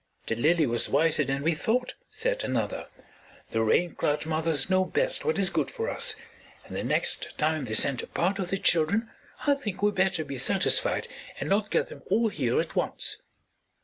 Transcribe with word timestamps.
"The 0.25 0.35
lily 0.35 0.65
was 0.65 0.89
wiser 0.89 1.23
than 1.23 1.43
we 1.43 1.53
thought," 1.53 1.93
said 2.09 2.43
another. 2.43 2.87
"The 3.51 3.61
Rain 3.61 3.93
Cloud 3.93 4.25
mothers 4.25 4.67
know 4.67 4.83
best 4.83 5.23
what 5.23 5.37
is 5.37 5.51
good 5.51 5.69
for 5.69 5.91
us, 5.91 6.15
and 6.65 6.75
the 6.75 6.83
next 6.83 7.37
time 7.37 7.65
they 7.65 7.75
send 7.75 8.01
a 8.01 8.07
part 8.07 8.39
of 8.39 8.49
their 8.49 8.57
children 8.57 9.11
I 9.45 9.53
think 9.53 9.83
we 9.83 9.91
better 9.91 10.25
be 10.25 10.39
satisfied 10.39 11.07
and 11.39 11.47
not 11.49 11.69
get 11.69 11.89
them 11.89 12.01
all 12.09 12.29
here 12.29 12.59
at 12.59 12.75
once." 12.75 13.17